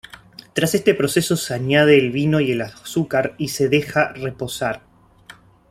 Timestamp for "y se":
3.37-3.69